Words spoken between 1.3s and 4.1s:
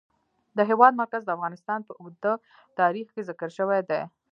افغانستان په اوږده تاریخ کې ذکر شوی دی.